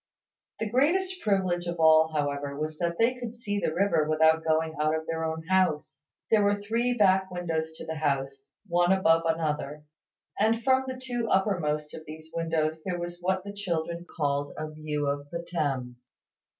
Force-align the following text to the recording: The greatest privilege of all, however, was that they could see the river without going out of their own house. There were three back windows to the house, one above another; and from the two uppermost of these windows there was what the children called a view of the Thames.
The 0.59 0.67
greatest 0.71 1.21
privilege 1.21 1.67
of 1.67 1.79
all, 1.79 2.11
however, 2.11 2.59
was 2.59 2.79
that 2.79 2.97
they 2.97 3.13
could 3.19 3.35
see 3.35 3.59
the 3.59 3.71
river 3.71 4.09
without 4.09 4.43
going 4.43 4.73
out 4.81 4.95
of 4.95 5.05
their 5.05 5.23
own 5.23 5.43
house. 5.45 6.01
There 6.31 6.41
were 6.41 6.59
three 6.59 6.95
back 6.97 7.29
windows 7.29 7.73
to 7.77 7.85
the 7.85 7.97
house, 7.97 8.47
one 8.65 8.91
above 8.91 9.21
another; 9.27 9.83
and 10.39 10.63
from 10.63 10.85
the 10.87 10.97
two 10.99 11.27
uppermost 11.29 11.93
of 11.93 12.03
these 12.07 12.31
windows 12.33 12.81
there 12.83 12.97
was 12.97 13.19
what 13.21 13.43
the 13.43 13.53
children 13.53 14.07
called 14.09 14.53
a 14.57 14.71
view 14.71 15.07
of 15.07 15.29
the 15.29 15.43
Thames. 15.47 16.09